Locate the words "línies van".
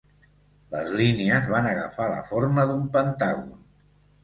1.01-1.69